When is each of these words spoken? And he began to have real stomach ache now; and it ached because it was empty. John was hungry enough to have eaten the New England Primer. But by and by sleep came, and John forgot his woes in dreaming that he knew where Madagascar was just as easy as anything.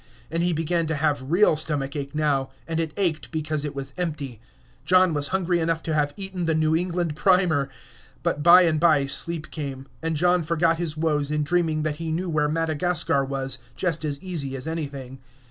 And 0.31 0.41
he 0.41 0.51
began 0.51 0.87
to 0.87 0.95
have 0.95 1.29
real 1.31 1.55
stomach 1.55 1.95
ache 1.95 2.15
now; 2.15 2.49
and 2.67 2.79
it 2.79 2.91
ached 2.97 3.29
because 3.29 3.63
it 3.63 3.75
was 3.75 3.93
empty. 3.99 4.41
John 4.83 5.13
was 5.13 5.27
hungry 5.27 5.59
enough 5.59 5.83
to 5.83 5.93
have 5.93 6.11
eaten 6.17 6.47
the 6.47 6.55
New 6.55 6.75
England 6.75 7.15
Primer. 7.15 7.69
But 8.23 8.41
by 8.41 8.63
and 8.63 8.79
by 8.79 9.05
sleep 9.05 9.51
came, 9.51 9.85
and 10.01 10.15
John 10.17 10.41
forgot 10.41 10.77
his 10.79 10.97
woes 10.97 11.29
in 11.29 11.43
dreaming 11.43 11.83
that 11.83 11.97
he 11.97 12.11
knew 12.11 12.31
where 12.31 12.49
Madagascar 12.49 13.23
was 13.23 13.59
just 13.75 14.03
as 14.03 14.19
easy 14.23 14.55
as 14.55 14.67
anything. 14.67 15.19